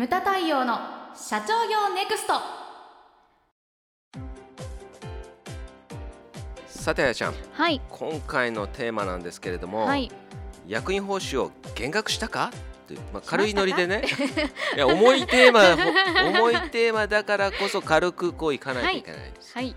[0.00, 0.78] ムタ太陽の
[1.14, 2.32] 社長業ネクスト。
[6.66, 7.34] さてあやちゃん。
[7.52, 7.82] はい。
[7.90, 10.10] 今回のテーマなんですけれども、はい。
[10.66, 12.50] 役員報酬を減額したか？
[13.12, 14.04] まあ、軽いノリでね。
[14.74, 15.76] いや重いテーマ
[16.32, 19.64] ほ重いテーマだからこそ軽くこういかないといけないです、はい。
[19.66, 19.74] はい。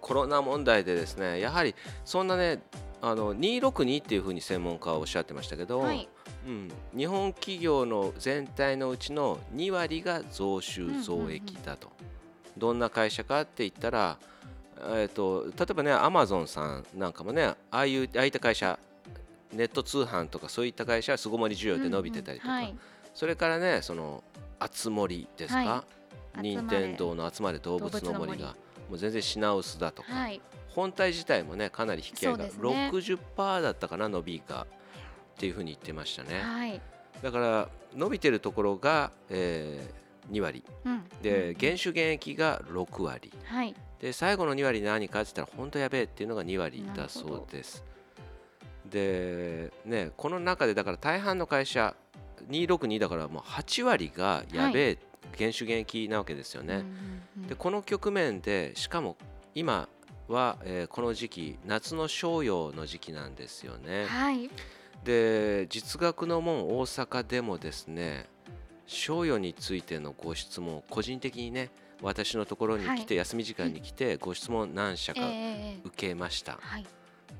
[0.00, 2.64] コロナ問題でですねやはりそんなね
[3.00, 6.08] あの262っていうふうに専門家はおっしゃってましたけど、はい
[6.46, 11.90] うん、日本企業の全体のうちの2割が増収増益だと、
[12.58, 14.18] どんな会社かって言ったら、
[14.78, 18.78] えー、と例えばねアマゾンさんなんかもねああいうああいった会社
[19.52, 22.76] ネット通販とかそういった会社は巣ごもり需要で伸びてたりとか、うんうんはい。
[23.14, 24.24] それからねその
[24.58, 25.84] あつ森ですか、は
[26.40, 28.54] 任天堂の集まれ動物の森が
[28.88, 30.40] もう全然品薄だとか、はい。
[30.70, 33.18] 本体自体もねかなり引き上げが、そうですね。
[33.36, 34.66] 60%だったかな伸びが
[35.32, 36.40] っていうふうに言ってましたね。
[36.40, 36.80] はい。
[37.22, 40.64] だから伸びてるところが、えー2割。
[40.84, 41.04] うん。
[41.20, 41.54] でうん。
[41.54, 43.32] 減収減益が6割。
[43.44, 43.74] はい。
[44.00, 47.84] で最後の2割何かって言ったら本当やべえっていうのが2割だそうです。
[48.90, 51.94] でねこの中でだから大半の会社
[52.50, 54.98] 262だからもう8割がやべえ、
[55.36, 56.84] 減収減益なわけですよね、
[57.48, 59.16] でこの局面でしかも
[59.54, 59.88] 今
[60.28, 64.50] は、えーこの時期夏の商用の時期なんですよね、はい
[65.04, 68.26] で実学の門大阪でもですね
[68.86, 76.86] 賞与についてのご質問個人的にね私のところに来て、は休み時間に来てご質問何社えかえ受けました、はい。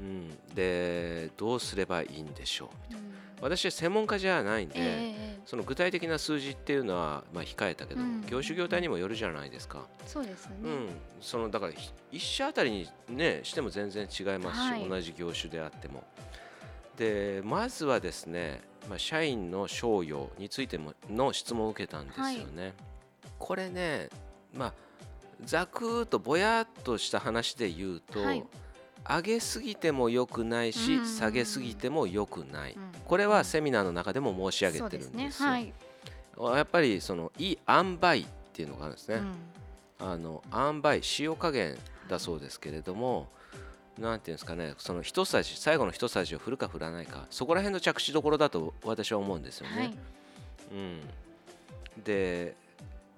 [0.00, 2.94] うん、でどうすればいいんでしょう？
[2.94, 3.00] うん。
[3.40, 8.26] 私は専門家じゃないんで、ええその具体的な数字っていうのは、まあ、控えたけど、うん。
[8.26, 10.56] 業種業態にもよるじゃないですか、そうですね。
[10.64, 10.88] うん、
[11.20, 14.88] そのだからひ一社あたりにねしても全然違いますし、はい。
[14.88, 16.02] 同じ業種であっても
[16.98, 22.74] でまずはですね、まあ、社員の賞与についてもの質問を受けたんですよね、
[23.38, 24.08] これね
[24.52, 24.72] まあ
[25.44, 28.44] ざくーっとぼやっとした話で言うと、はい。
[29.08, 32.90] 上げすぎても良くないし、うん下げすぎても良くない、うん。
[33.06, 35.30] これはセミナーの中でも申し上げてるんですよ。
[35.30, 35.48] すね。
[35.48, 35.72] はい。
[36.56, 39.22] やっぱりそのいい塩梅っていうのがあるんですね、
[40.00, 40.08] うん。
[40.10, 41.76] あの塩梅塩加減
[42.08, 43.28] だそうですけれども
[43.98, 49.76] なんていうんですかねその一さじ最後の一さじを振るか振らないかそこら辺の着地どころだと私は思うんですよね。
[49.76, 49.94] はい。
[50.72, 50.74] う
[52.00, 52.54] ん、で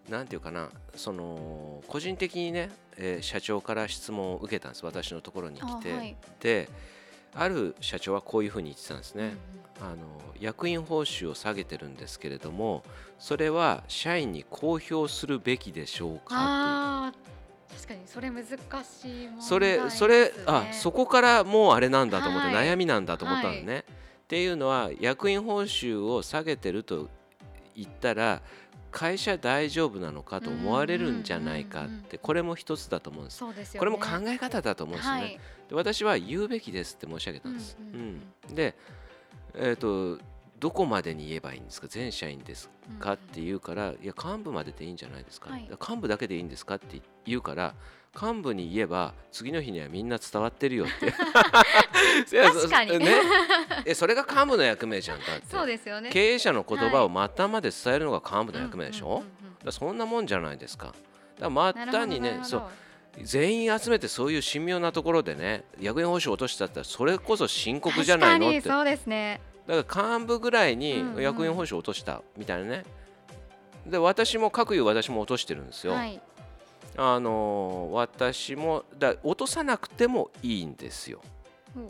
[0.09, 6.17] なんていうかなその個人的にね、えー社長から質問を受けたんです私のところに来て、あはい。
[6.41, 6.69] で
[7.35, 9.35] ある社長はこういうふうに言ってたんですね。
[9.55, 9.97] うんあの
[10.39, 12.83] 役員報酬を下げてるんですけれども
[13.19, 17.31] それは社員に公表するべきでしょうかあー確
[17.91, 23.85] かにそれ難しい問題です、ね、それそれあそこからもうあれなんだと思って、はい悩みなんだと思ったのね。
[24.25, 27.09] っていうのは役員報酬を下げてると
[27.75, 28.43] 言ったら
[28.93, 33.43] 会社大丈夫なのかと思われるんじゃないかってこれも一つだと思うんです。
[33.45, 35.21] ねこれも考え方だと思うんですよね。
[35.21, 37.77] はいで私は言うべきですって申し上げたんです。
[37.81, 38.75] うんうんで、
[39.55, 40.23] えー、と
[40.61, 41.87] どこまでに言えばいいんですか？
[41.89, 43.15] 全社員ですか？
[43.15, 45.69] って言うから、いや幹部まででいいんじゃないですか、はい。
[45.71, 47.75] 幹部だけでいいんですかって言うから
[48.15, 51.13] 幹部に言えば次の日にはみんな伝わってるよって。
[52.31, 52.93] 確かに。
[52.93, 53.15] そね、
[53.87, 55.47] えそれが幹部の役目じゃんだって。
[55.49, 56.11] そうですよね。
[56.11, 59.23] 経営者の言葉を末端まで伝えるのが幹部の役目でしょ、
[59.71, 60.95] そんなもんじゃないですか。
[61.39, 62.63] だから末端にねそう
[63.23, 68.57] 全員集めてそういう神妙なところでね役員報酬落としたったらそれこそ深刻じゃないのって。
[68.59, 71.23] 確かにそうですねだから幹部ぐらいにうんうん。
[71.23, 72.85] 役員報酬落としたみたいなね、
[73.87, 76.21] で私も各有私も落としてるんですよ、はい。
[76.97, 81.21] あのー私もだ落とさなくてもいいんですよ。
[81.75, 81.85] ほう。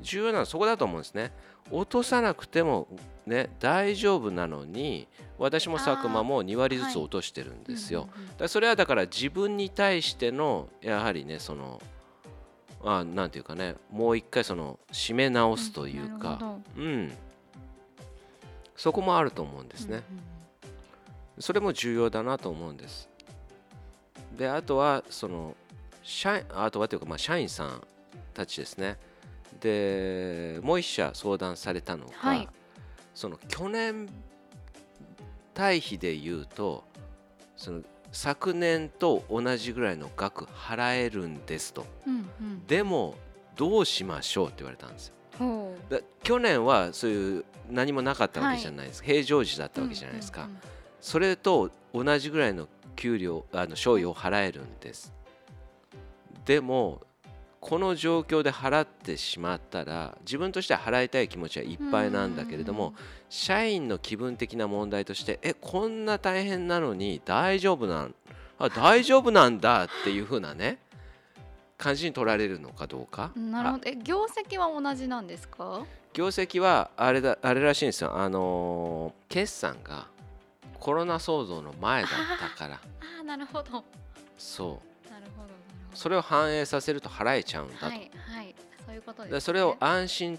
[0.00, 1.32] 重要なのはそこだと思うんですね。
[1.70, 2.88] 落とさなくても
[3.26, 11.80] ね大丈夫なのに私も佐久間も2割ずつ落としてるんですよ、うんうんうんだそれはだから自分に対してのやはりねその
[12.84, 16.58] あなんていうかねもう一回その締め直すというか。
[16.76, 17.12] うん、
[18.76, 20.02] そこもあると思うんですね、
[21.38, 23.08] それも重要だなと思うんです。
[24.36, 25.56] であとはその
[26.02, 27.82] 社員あとはというかまあ社員さん
[28.34, 28.98] たちですね。
[29.60, 32.48] でもう一社相談されたのが、はい。
[33.14, 34.08] その去年
[35.54, 36.84] 対比で言うと
[37.56, 37.82] その
[38.14, 41.84] 昨年と同じぐらいの額払えるんですと。
[42.06, 42.66] うんうん。
[42.66, 43.16] でも
[43.56, 45.14] どうしましょうって言われたんですよ。
[46.22, 50.60] 去年はそういう何もなかったわけじゃないです、平常時だったわけじゃないですか、うんうんうん。
[51.00, 55.12] それと同じぐらいの給料あの賞与を払えるんです。
[56.44, 57.02] でも
[57.66, 62.92] この状況で払ってしまったら自分としては払いたい気持ちはいっぱいなんだけれども
[63.30, 68.14] 社員の気分的な問題としてえこんな大変なのに大丈夫なん
[68.58, 70.78] あ大丈夫なんだっていう風なね
[71.78, 73.32] 感じに取られるのかどうか。
[73.34, 73.82] なるほど。
[73.86, 75.84] え業績は同じなんですか？
[76.12, 78.14] 業績はあれだあれらしいんですよ。
[78.16, 80.06] あのー決算が
[80.78, 82.10] コロナ騒動の前だっ
[82.50, 82.74] たから。
[83.00, 83.82] ああなるほど。
[84.38, 85.10] そう。
[85.10, 85.48] なるほど
[85.94, 88.54] それを反映させると払えちゃうんだと、どはいはい
[88.86, 90.38] そういうことでそれを安心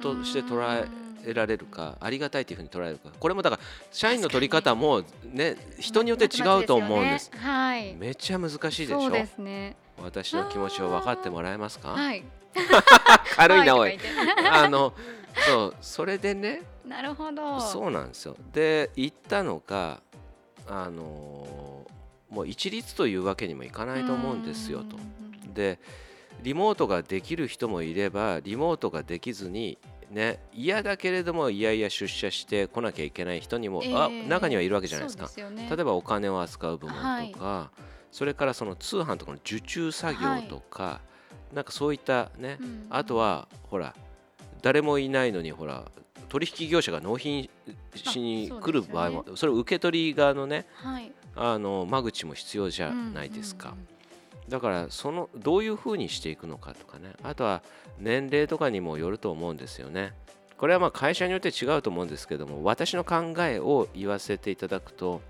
[0.00, 0.88] として捉
[1.24, 3.10] えられるかありがたいというふうに捉えるか。
[3.18, 7.30] これもだから社員の取り方もね人によって違うと思うんです。
[7.32, 9.00] ねはいめっちゃ難しいでしょ。
[9.00, 9.76] そうですね。
[10.02, 11.90] 私の気持ちを分かってもらえますか？
[11.90, 12.24] はい。
[13.36, 13.98] 軽いなおい。
[14.50, 14.94] あの
[15.46, 16.62] そうそれでね。
[16.86, 17.60] なるほど。
[17.60, 18.36] そうなんですよ。
[18.52, 20.00] で言ったのが
[20.66, 21.86] あの
[22.30, 24.96] もう一律というわけにもいかないと思うんですよと。
[25.52, 25.78] で
[26.42, 29.78] リモートができる人もいればリモートができずに
[30.10, 35.28] ね嫌だけれどもいやいや出社して来なきゃいけない人にも、あ中にはいるわけじゃないですか。
[35.50, 35.68] ね。
[35.68, 36.96] 例えばお金を扱う部門
[37.32, 37.70] とか、
[38.10, 41.00] それからその通販とかの受注作業とか、
[41.52, 43.94] なんかそういったね、うんあとはほら
[44.62, 45.84] 誰もいないのにほら
[46.28, 47.48] 取引業者が納品
[47.94, 53.74] しに来る場合もそ,、れを受け取り側のねはいあの間口も必要じゃないですか、
[54.48, 57.12] だからそのどういうふうにしていくのかとかね。
[57.22, 57.62] あとは
[57.98, 60.12] 年齢とかにもよると思うんですよね。
[60.56, 65.22] これはまあ会社によって違うと思うんですけども私の考えを言わせていただくと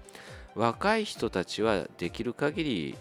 [0.56, 2.96] 若い人たちはできる限り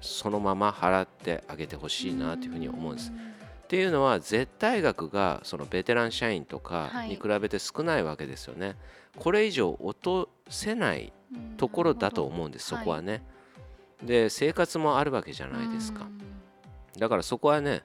[0.00, 3.12] そのまま払ってあげてほしいなというふうに思うんです。
[3.62, 8.76] っていうのは絶対額がそのベテラン社員とかに比べて少ないわけですよね。
[9.16, 11.12] これ以上落とせない
[11.56, 13.22] ところだと思うんです、そこはね。
[14.02, 16.06] で生活もあるわけじゃないですか。
[16.98, 17.82] だからそこはね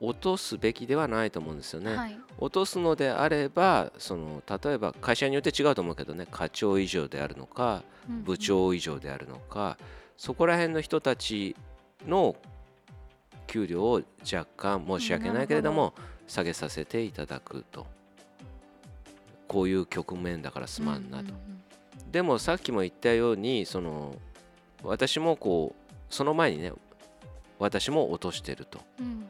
[0.00, 1.96] 落とすべきではないと思うんですよね。
[1.96, 9.76] はい落とすのであればその例えば会社によって違うと思うけどね課長以上であるのか部長以上であるのか
[10.16, 11.54] そこら辺の人たち
[12.06, 12.34] の
[13.50, 14.02] 給料を
[14.32, 15.92] 若干申し訳ないけれども
[16.28, 17.86] 下げさせていただくと。
[19.48, 21.34] こういう局面だからすまんなと。
[22.12, 24.14] でもさっきも言ったようにその
[24.84, 26.72] 私もこうその前にね
[27.58, 28.80] 私も落としてると。
[29.00, 29.26] うん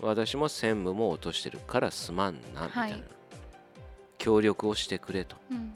[0.00, 3.02] 私も専務も落としてるからすまんなみたいな、はい。
[4.18, 5.36] 協力をしてくれと。
[5.50, 5.72] うん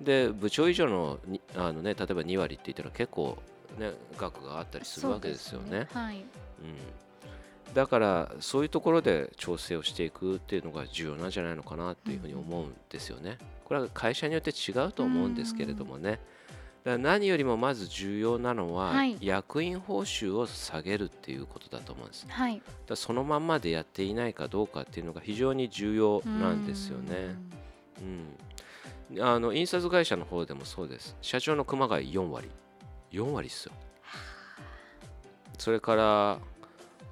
[0.00, 3.38] で部長以上のにあの、ね、例えば2割って言ったら結構、
[3.78, 5.88] ね、額があったりするわけですよね。
[5.92, 6.16] はい。
[6.16, 6.24] うん、
[7.74, 13.38] だからそういうところで調整をしていくっていうのが重要なんじゃないのかなっていうふうに思うんですよね。
[13.64, 16.20] これは会社によって違うと思うんですけれどもね。
[16.82, 22.26] だから何よりもまず重要なのは、はい役員報酬を下げるっていうことだと思うんです。
[22.28, 27.36] はいらそのまんまでやっていないかどうかっていうのが非常に重要なんですよね。
[29.10, 31.16] うん、あの印刷会社の方でもそうです。
[31.20, 32.48] 社長の熊谷4割。
[33.12, 33.72] 4割っすよ。
[35.58, 36.38] それから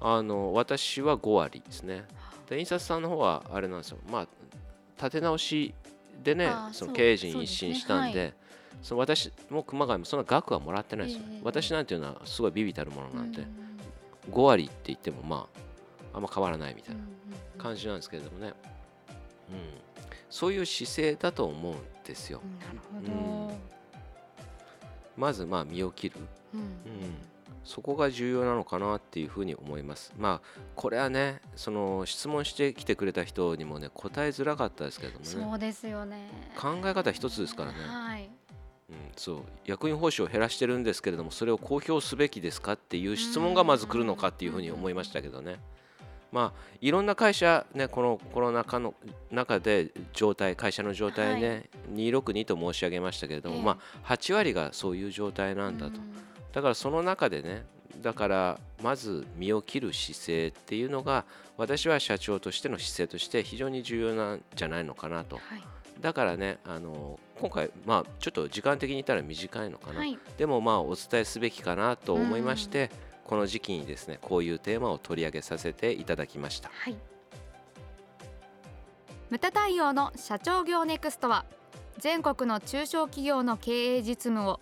[0.01, 2.05] あの私は5割ですね。
[2.49, 3.97] で印刷さんの方はあれなんですよ。
[4.09, 4.27] まあ
[4.97, 5.73] 立て直し
[6.23, 8.33] でねその経営陣一新したんで。
[8.81, 13.69] その私も熊谷もそんな額はもらってないですよ、ええ私なんていうのはすごいビビたるものなんで、うん
[14.31, 15.47] 5割って言ってもま
[16.13, 18.53] ああんま変わらないみたいなうんうん感じなんですけれどもね、うん、
[20.29, 22.41] そういう姿勢だと思うんですよ。
[22.59, 23.53] なるほど。
[25.17, 26.15] まずまあ身を切る、
[26.53, 26.59] うん。
[26.61, 26.67] うん、
[27.63, 30.13] そこが重要なのかなっていうふうに思います。
[30.17, 35.31] まあこれはねその質問してきてくれた人にもね答えづらかったですけれどもね。
[35.31, 36.29] そうですよね。
[36.57, 38.29] 考え方一つですからね、はい。
[38.89, 39.43] うん、そう。
[39.65, 45.59] 役員報酬を減らしてるんですけれどもそれを公表すべきですかっていう質問がまず来るのかっていうふうに思いましたけどね。
[46.31, 48.93] まあ、いろんな会社、ね、このコロナ禍の
[49.31, 53.63] 中で状態会社の状態ね、262と申し上げましたけれども、ええ。
[53.63, 57.65] まあ、8割がそういう状態なんだと、うんだからその中でね
[58.01, 61.25] だからまず身を切る姿勢っていうのが
[61.57, 65.35] 私は社長としての姿勢として非常に重要なんじゃないのかなと。
[65.35, 65.63] はい。
[65.99, 70.17] だからねあの今回まあちょっと時間的に言ったら短いのかな、はい。
[70.37, 72.89] でもまあお伝えすべきかなと思いまして、
[73.25, 76.69] この時期にですねこういうテーマを取り上げさせていただきました。
[76.73, 76.95] はい。
[79.29, 81.45] 無駄対応の社長業ネクストは
[81.97, 84.61] 全国の中小企業の経営実務を